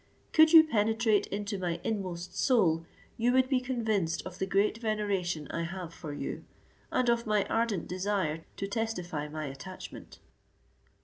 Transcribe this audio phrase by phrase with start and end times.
[0.33, 5.47] Could you penetrate into my inmost soul, you would be convinced of the great veneration
[5.51, 6.43] I have for you,
[6.91, 10.17] and of my ardent desire to testify my attachment."